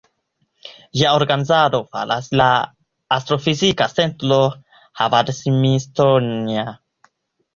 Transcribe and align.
Ĝian 0.99 1.15
organizadon 1.17 1.83
faras 1.97 2.29
la 2.41 2.47
Astrofizika 3.17 3.87
Centro 3.99 4.39
Harvard-Smithsonian. 5.01 6.73